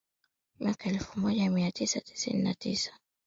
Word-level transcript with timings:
mwaka 0.59 0.89
elfu 0.89 1.19
moja 1.19 1.49
mia 1.51 1.71
tisa 1.71 2.01
tisini 2.01 2.43
na 2.43 2.53
tisa 2.53 2.91